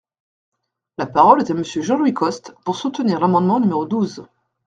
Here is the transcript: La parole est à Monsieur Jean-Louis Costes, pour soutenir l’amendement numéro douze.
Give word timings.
La 0.97 1.05
parole 1.05 1.41
est 1.41 1.51
à 1.51 1.53
Monsieur 1.53 1.83
Jean-Louis 1.83 2.15
Costes, 2.15 2.55
pour 2.65 2.75
soutenir 2.75 3.19
l’amendement 3.19 3.59
numéro 3.59 3.85
douze. 3.85 4.25